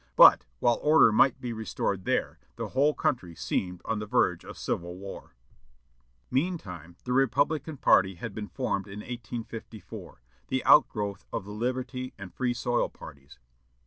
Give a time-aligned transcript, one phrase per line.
[0.15, 4.57] But, while order might be restored there, the whole country seemed on the verge of
[4.57, 5.35] civil war.
[6.31, 12.33] Meantime the Republican party had been formed in 1854, the outgrowth of the "Liberty" and
[12.33, 13.37] "Free Soil" parties.